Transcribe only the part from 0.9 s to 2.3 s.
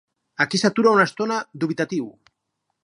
una estona, dubitatiu.